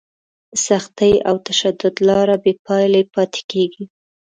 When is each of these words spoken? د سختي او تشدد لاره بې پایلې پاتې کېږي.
د 0.51 0.53
سختي 0.67 1.13
او 1.29 1.35
تشدد 1.47 1.95
لاره 2.07 2.35
بې 2.43 2.53
پایلې 2.65 3.03
پاتې 3.13 3.41
کېږي. 3.51 3.83